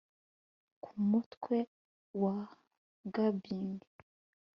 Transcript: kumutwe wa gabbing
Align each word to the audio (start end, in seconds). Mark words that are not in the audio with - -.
kumutwe 0.83 1.57
wa 2.21 2.35
gabbing 3.13 3.79